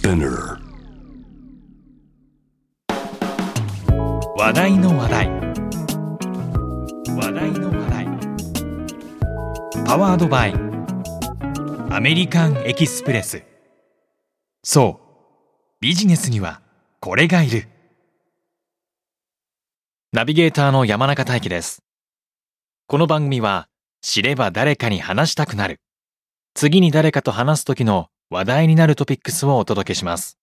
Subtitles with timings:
[0.00, 0.56] Spinner
[4.34, 5.28] 話題の話題。
[7.16, 8.06] 話題の話題。
[9.84, 10.54] パワードバイ。
[11.90, 13.42] アメリカンエキスプレス。
[14.64, 15.82] そう。
[15.82, 16.62] ビジネスには
[17.00, 17.68] これがいる。
[20.14, 21.82] ナビゲーターの山中大輝です。
[22.86, 23.68] この番組は
[24.00, 25.78] 知れば誰かに話したくなる。
[26.54, 30.38] 次に誰かと話す時の話題になるトピックスをお届けします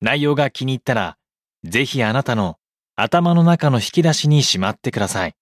[0.00, 1.16] 内容が気に入ったら
[1.64, 2.58] ぜひあなたの
[2.94, 5.34] 頭の中の引き出しにしまってください。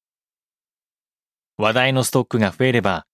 [1.58, 3.06] 話題のストックが増えれば、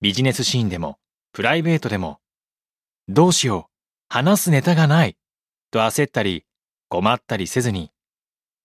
[0.00, 0.98] ビジネスシーンでも、
[1.32, 2.18] プライベートでも、
[3.08, 3.72] どうしよう、
[4.08, 5.16] 話すネタがない、
[5.70, 6.44] と焦ったり、
[6.88, 7.90] 困ったりせずに、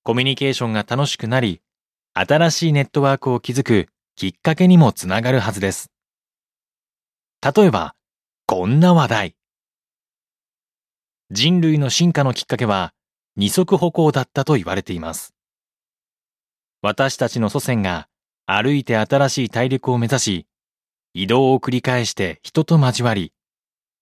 [0.04, 1.62] コミュニケーションが楽しくなり、
[2.14, 5.92] 新しいネットワークを築くきっかけにもつながるはずです。
[7.42, 7.96] 例えば、
[8.54, 9.36] こんな話題。
[11.30, 12.94] 人類の進化のきっかけは、
[13.38, 15.34] 二足歩行だったと言われています。
[16.82, 18.10] 私たちの祖先が
[18.46, 20.48] 歩いて新しい大陸を目指し、
[21.14, 23.32] 移動を繰り返して人と交わり、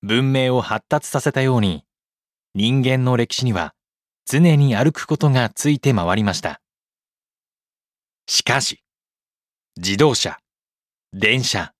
[0.01, 1.85] 文明を発達させたように、
[2.55, 3.75] 人間の歴史には
[4.25, 6.59] 常に歩くことがついて回りました。
[8.25, 8.83] しかし、
[9.77, 10.39] 自動車、
[11.13, 11.71] 電車、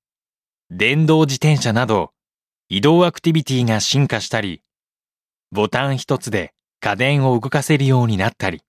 [0.70, 2.14] 電動自転車など
[2.72, 4.62] 移動アクティビティが進化したり、
[5.52, 8.62] ボタン一つで家電を動かせるようになったり、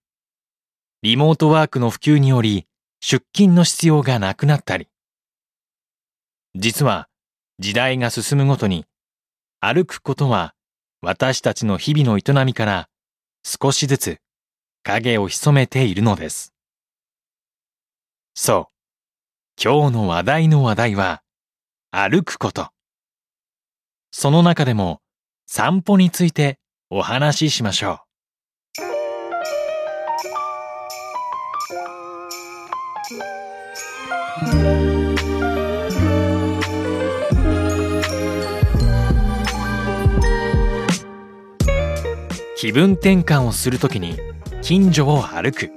[1.03, 2.65] リモートワークの普及により
[2.99, 4.87] 出勤の必要がなくなったり、
[6.55, 7.09] 実は
[7.59, 8.85] 時代が進むごとに
[9.59, 10.55] 歩くことは
[11.01, 12.89] 私たちの日々の営みから
[13.43, 14.17] 少しずつ
[14.81, 16.55] 影を潜めているのです。
[18.33, 19.63] そう。
[19.63, 21.21] 今日の話題の話題は
[21.91, 22.71] 歩くこと。
[24.11, 24.99] その中でも
[25.47, 26.59] 散歩について
[26.89, 28.11] お話ししましょう。
[42.61, 44.19] 気分転換をするときに
[44.61, 45.71] 近所を歩く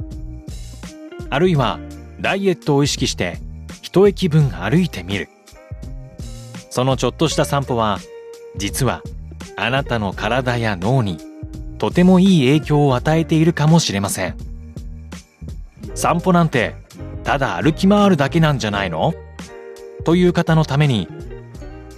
[1.31, 1.81] あるいは
[2.21, 3.39] ダイエットを意識して
[3.81, 5.31] 一駅分歩いてみる
[6.69, 8.01] そのちょっとした散歩は
[8.57, 9.03] 実は
[9.57, 11.19] あなたの体や脳に
[11.79, 14.37] とてもいい影響を与えているかもしれません。
[15.95, 16.75] 散歩なんて
[17.23, 19.15] ただ歩き回るだけなんじゃないの？
[20.05, 21.09] という方のために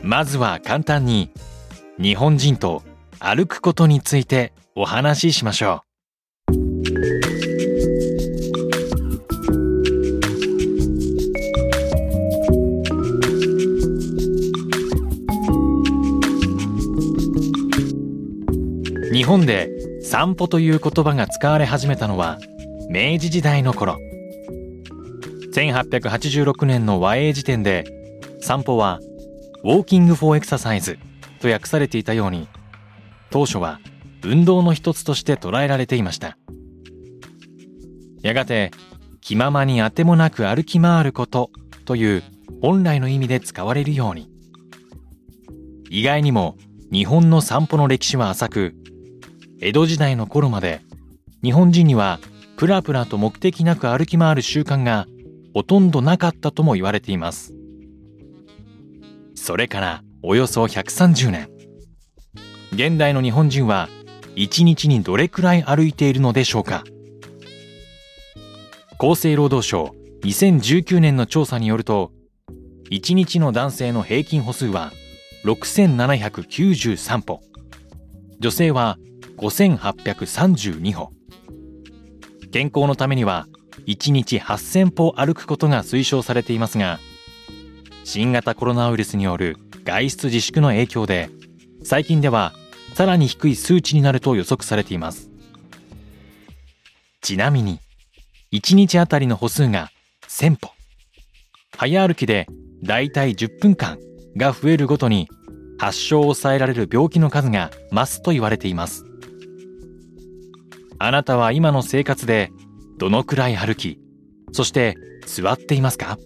[0.02, 1.30] まずは簡単に
[1.98, 2.82] 日本人と
[3.18, 5.95] 歩くことについてお話ししましょう。
[19.26, 19.69] 本で
[20.03, 22.38] 散歩という言葉が使われ始めたのは
[22.88, 23.98] 明治時代の頃。
[25.53, 27.84] 1886年の和英辞典で
[28.41, 29.00] 散歩は
[29.65, 30.98] ウォーキング・フォー・エクササイズ
[31.41, 32.47] と訳されていたように
[33.31, 33.81] 当初は
[34.22, 36.38] 運動の一つとして捉えられていました。
[38.22, 38.70] やがて
[39.20, 41.50] 気ままにあてもなく歩き回ること
[41.84, 42.22] という
[42.62, 44.31] 本来の意味で使われるように。
[45.91, 46.56] 意外にも
[46.92, 48.75] 日本の散歩の歴史は浅く
[49.58, 50.82] 江戸時代の頃まで
[51.42, 52.20] 日本人には
[52.56, 55.06] プラプラと目的なく歩き回る習慣が
[55.54, 57.54] ほとんどなかったとも言われています。
[59.34, 61.48] それからおよそ130年
[62.72, 63.88] 現代の日本人は
[64.34, 66.84] 1日にどれくらい歩いているのでしょうか。
[68.98, 72.12] 厚生労働省2019年の調査によると
[72.90, 74.92] 1日の男性の平均歩数は
[75.44, 77.40] 6793歩。
[78.38, 78.98] 女性は
[79.38, 81.10] 5832歩。
[82.52, 83.47] 健康のためには
[83.86, 86.98] 1日8000歩歩くことが推奨されていますが
[88.04, 91.28] 新型コロナウイルスによる外出自粛の影響で
[91.83, 92.53] 最近では
[92.94, 95.30] さらに低い数値になると予測されています。
[97.21, 97.80] ちなみに
[98.53, 99.91] 1日あたりの歩数が
[100.28, 100.71] 1000歩。
[101.77, 102.47] 早歩きで
[102.83, 103.98] だいたい10分間
[104.36, 105.28] が増えるごとに
[105.78, 109.04] 発症を抑えられる病気の数が増すと言われています。
[110.98, 112.51] あなたは今の生活で
[112.98, 114.01] どのくらい歩き、
[114.53, 114.97] そして
[115.27, 116.19] 座っていますか？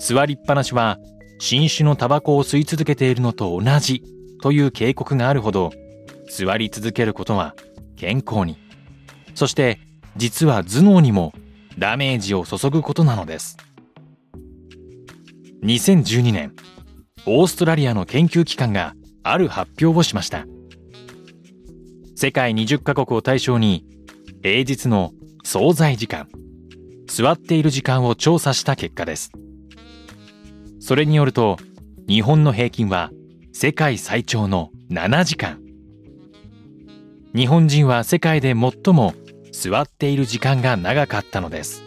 [0.00, 0.98] 座りっぱなしは
[1.38, 4.02] 新種のタバコを吸い続けているのと同じ
[4.42, 5.70] という警告があるほど
[6.28, 7.54] 座り続けることは
[7.96, 8.56] 健康に、
[9.34, 9.78] そして
[10.16, 11.32] 実は頭脳にも
[11.78, 13.56] ダメージを注ぐことなのです。
[15.62, 16.54] 2012年、
[17.26, 20.44] オーストラリアの研究機関がある発表をしました。
[22.22, 23.84] 世界20カ国を対象に
[24.44, 25.10] 平日の
[25.42, 26.28] 総在時間
[27.08, 29.32] 座っている時間を調査した結果です。
[30.78, 31.56] それによると
[32.06, 33.10] 日本の平均は
[33.52, 35.60] 世界最長の7時間。
[37.34, 39.14] 日本人は世界で最も
[39.50, 41.82] 座っている時間が長かったのです。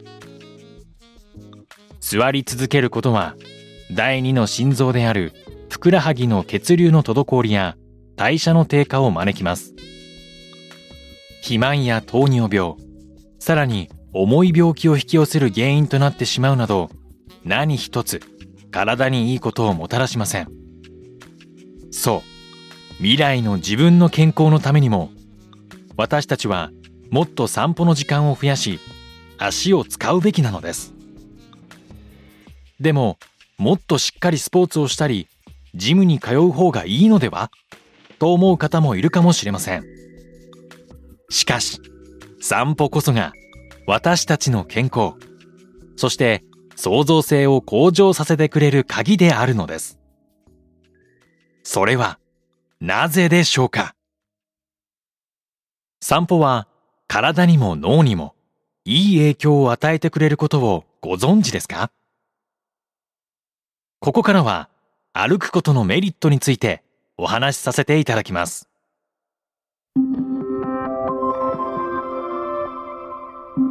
[2.02, 3.38] 座り続けることは
[3.90, 5.32] 第二の心臓である
[5.70, 7.78] ふくらはぎの血流の滞りや
[8.18, 9.76] 代謝の低下を招きます。
[11.46, 12.74] 肥満や糖尿病
[13.38, 16.90] さらに重い病気を引き寄せる原因となってしまうなど
[17.44, 18.20] 何一つ
[18.72, 20.48] 体にいいことをもたらしません。
[21.92, 22.94] そう。
[22.98, 25.12] 未来の自分の健康のためにも
[25.96, 26.72] 私たちは
[27.12, 28.80] もっと散歩の時間を増やし
[29.38, 30.96] 足を使うべきなのです。
[32.80, 33.20] でも
[33.60, 35.28] もっとしっかりスポーツをしたり
[35.76, 37.52] ジムに通う方がいいのでは？
[38.18, 39.95] と思う方もいるかもしれません。
[41.30, 41.82] しかし
[42.40, 43.34] 散歩こそが
[43.88, 45.14] 私たちの健康
[45.96, 46.44] そして
[46.76, 49.98] 創造性を向上させてくれる鍵であるのです。
[51.64, 52.20] それは
[52.82, 53.96] なぜでしょうか？
[56.02, 56.68] 散歩は
[57.08, 58.36] 体にも脳にも
[58.84, 61.92] いい影響を与えてくれることをご存知ですか？
[64.02, 64.70] ここからは
[65.14, 66.84] 歩くことのメリットについて
[67.18, 68.70] お話しさせていただきます。
[73.56, 73.62] ラ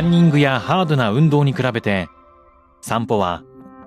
[0.00, 2.08] ンニングやハードな運動に比べて
[2.80, 3.42] 散歩は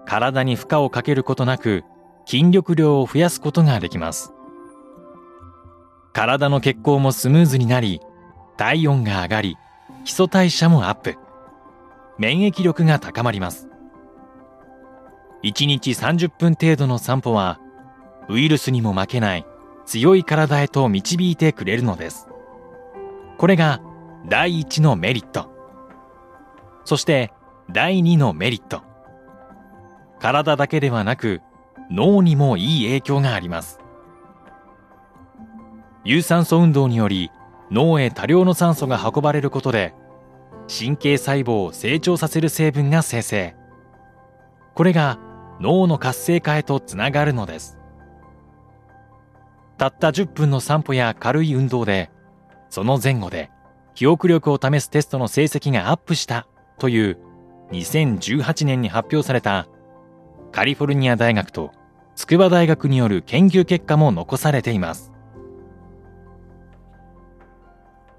[0.05, 1.83] 体に負荷をかけることなく
[2.27, 4.31] 筋力量を増やすことができます。
[6.13, 7.99] 体の血行もスムーズになり、
[8.57, 9.57] 体温が上がり、
[10.03, 11.15] 基礎代謝もアップ。
[12.19, 13.70] 免疫力が高まります。
[15.43, 17.59] 1日30分程度の散歩は、
[18.29, 19.45] ウイルスにも負けない
[19.85, 22.27] 強い体へと導いてくれるのです。
[23.38, 23.81] これが
[24.27, 25.49] 第一のメリット。
[26.85, 27.31] そして
[27.69, 28.83] 第2のメリット。
[30.19, 31.41] 体だけではなく
[31.89, 33.79] 脳にもいい影響があります。
[36.03, 37.31] 有酸素運動により
[37.69, 39.93] 脳へ多量の酸素が運ばれることで
[40.67, 43.55] 神経細胞を成長させる成分が生成
[44.73, 45.19] これが
[45.61, 47.77] 脳の活性化へとつながるのです。
[49.77, 52.11] たった10分の散歩や軽い運動で
[52.69, 53.49] その前後で
[53.95, 56.47] 記憶力を試すテストの成績がアップした
[56.77, 57.17] という
[57.71, 59.67] 2018年に発表された
[60.51, 61.71] カリフォルニア大学と
[62.15, 65.11] 筑波大学による研究結果も残されています。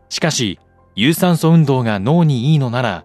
[0.08, 0.58] しかし、
[0.94, 3.04] 有酸素運動が脳にいいのなら、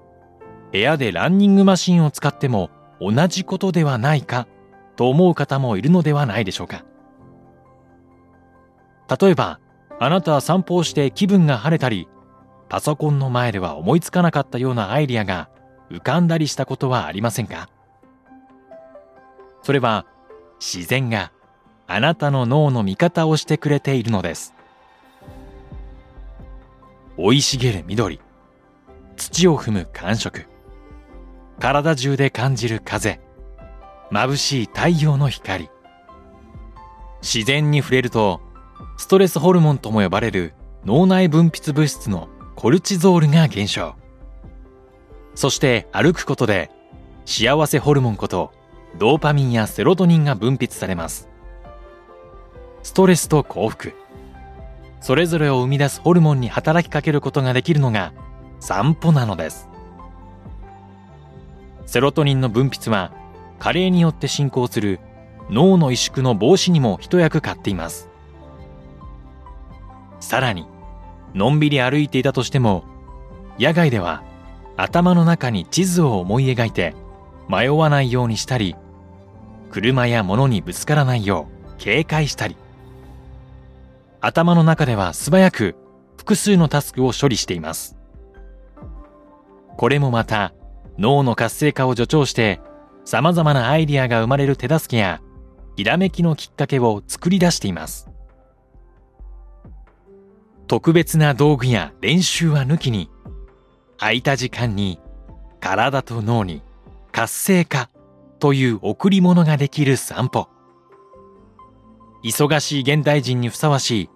[0.71, 2.69] 部屋でランニングマシンを使っても
[2.99, 4.47] 同じことではないか
[4.95, 6.83] と思う方もいるのではないでしょうか。
[9.19, 9.59] 例えば、
[9.99, 12.07] あなたは散歩をして気分が晴れたり、
[12.69, 15.49] パソコンの前では思いつかなかったようなアイディアが
[15.89, 17.69] 浮かんだりしたことはありませんか？
[19.61, 20.05] それは
[20.59, 21.31] 自然が
[21.87, 24.53] あなたの脳の味方をしてくれているのです。
[27.15, 28.19] 生い茂る緑
[29.15, 30.45] 土を踏む感触
[31.59, 33.19] 体中で感じる風。
[34.11, 35.69] 眩しい太陽の光。
[37.21, 38.41] 自然に触れると
[38.97, 40.53] ストレスホルモンとも呼ばれる
[40.85, 43.95] 脳内分泌物質のコルチゾールが減少。
[45.33, 46.71] そして歩くことで
[47.25, 48.51] 幸せホルモンこと
[48.97, 51.27] ドーパミンやセロトニンが分泌されます。
[52.83, 53.93] ストレスと幸福。
[55.01, 58.13] それぞれを生み出すホルモンに働きかけることができるのが
[58.59, 59.69] 散歩なのです。
[61.87, 63.11] セロトニンの分泌は
[63.57, 64.99] 加齢によって進行する
[65.49, 68.09] 脳の萎縮の防止にも一役買っています
[70.19, 70.67] さらに
[71.33, 72.83] のんびり歩いていたとしても
[73.57, 74.23] 野外では
[74.75, 76.93] 頭の中に地図を思い描いて
[77.49, 78.75] 迷わないようにしたり
[79.71, 82.57] 車や物にぶつからないよう警戒したり
[84.21, 85.75] 頭の中では素早く
[86.17, 87.97] 複数のタスクを処理しています。
[89.77, 90.53] これもまた
[90.97, 92.59] 脳の活性化を助長して
[93.05, 95.21] 様々なアイディアが生まれる手助けや
[95.75, 98.09] ひらめきのきっかけを作り出しています。
[100.67, 103.09] 特別な道具や練習は抜きに
[103.97, 104.99] 空いた時間に
[105.59, 106.61] 体と脳に
[107.11, 107.89] 活性化
[108.39, 110.49] という贈り物ができる散歩。
[112.23, 114.09] 忙しい現代人にふさわしい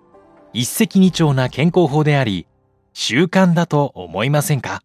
[0.53, 2.47] 一石二鳥な健康法であり、
[2.93, 4.83] 習慣だと思いませんか？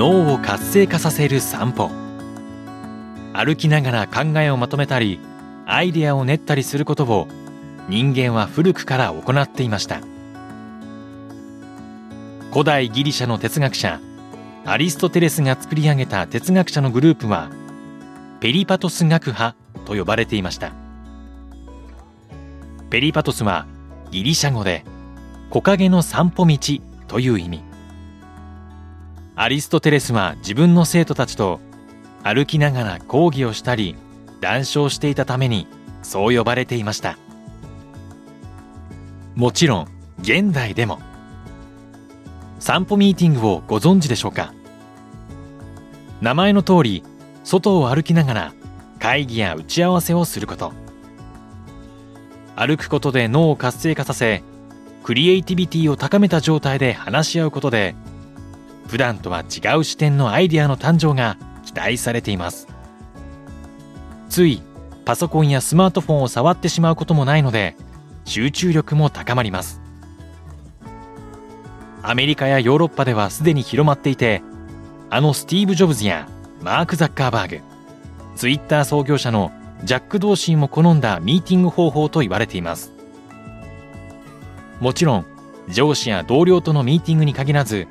[0.00, 1.90] 脳を活性化させる散歩。
[3.34, 5.20] 歩きながら考えをまとめたり
[5.66, 7.28] アイデアを練ったりすることを
[7.90, 10.00] 人間は古くから行っていました。
[12.50, 14.00] 古代ギリシャの哲学者
[14.64, 17.50] アリストテレスが作り上げた哲学者のグループは
[18.40, 19.54] ペリパトス学派
[19.84, 20.72] と呼ばれていました。
[22.88, 23.66] ペリパトスは
[24.10, 24.82] ギリシャ語で
[25.50, 27.69] 木陰の散歩道という意味。
[29.36, 31.60] アリストテレスは自分の生徒たちと
[32.22, 33.96] 歩きながら講義をしたり
[34.40, 35.66] 談笑していたために
[36.02, 37.16] そう呼ばれていました。
[39.34, 39.88] もちろん
[40.20, 41.00] 現代でも。
[42.58, 44.52] 散歩ミーティングをご存知でしょうか？
[46.20, 47.02] 名前の通り
[47.42, 48.52] 外を歩きながら
[48.98, 50.74] 会議や打ち合わせをすること。
[52.56, 54.42] 歩くことで脳を活性化させ
[55.02, 57.94] クリエイティビティを高めた状態で話し合うことで
[58.90, 62.66] 普段とは違う視点のアイディアの誕生が期待されています。
[64.28, 64.62] つい
[65.04, 67.76] パソコンやスマートフォンを触ってしまうこともないので
[68.24, 69.80] 集中力も高まります。
[72.02, 74.42] アメリカやヨーロッパではすでに広まっていて
[75.08, 76.28] あのスティーブ・ジョブズや
[76.60, 77.60] マーク・ザッカーバーグ
[78.34, 79.52] ツイッター創業者の
[79.84, 82.92] ジャック・ドーシーも好んだミーティング方法と言われています。
[84.80, 85.26] もちろん
[85.68, 87.86] 上司や同僚とのミーティングに限らず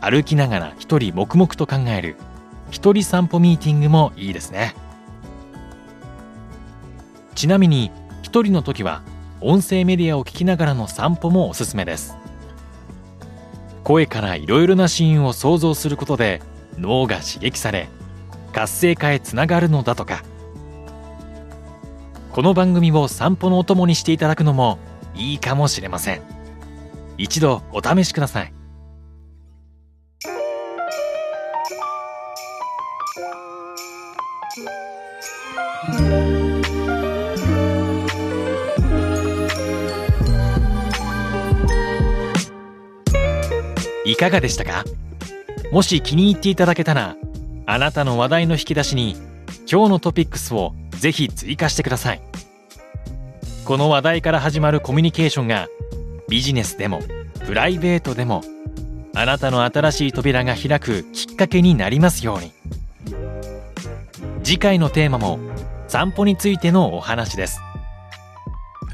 [0.00, 2.16] 歩きながら一人黙々と考える。
[2.70, 4.74] 一人散歩ミーティングもいいですね。
[7.34, 7.90] ちなみに
[8.22, 9.02] 一人の時は
[9.40, 12.16] 音声メディアを聞きながらの散歩もおすすめです。
[13.82, 16.42] 声からいろいろなシーンを想像することで
[16.78, 17.88] 脳が刺激され
[18.52, 20.22] 活性化へつながるのだとか。
[22.32, 24.78] この番組を散歩のお供にしていただくのも
[25.16, 26.22] いいかもしれません。
[27.18, 28.59] 一度お試しください。
[44.20, 44.84] かがでしたか？
[45.72, 47.16] もし気に入っていただけたら
[47.64, 49.16] あなたの話題の引き出しに
[49.70, 52.20] 今日のトピックスをぜひ追加してください。
[53.64, 55.68] この話題から始まるコミュニケーションが
[56.28, 57.00] ビジネスでも
[57.46, 58.42] プライベートでも
[59.14, 62.52] あなたの新しい扉が開くきっかけになりますように。
[64.42, 65.38] 次回のテーマも
[65.88, 67.60] 散歩についてのお話です。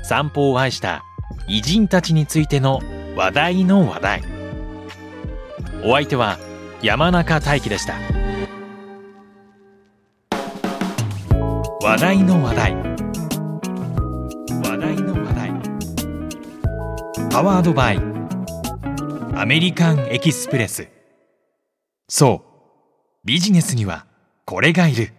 [0.03, 1.03] 散歩を愛した
[1.49, 2.81] 偉人たちについての
[3.17, 4.36] 話題の話題。
[5.89, 6.37] お相手は
[6.83, 7.95] 山中大輝でした。
[11.81, 12.75] 話題の話題。
[12.75, 12.83] 話
[14.79, 15.53] 題の話題。
[17.31, 18.01] パワードバイ。
[19.37, 20.89] アメリカンエキスプレス。
[22.09, 22.49] そう。
[23.25, 24.07] ビジネスには
[24.45, 25.13] これがいる。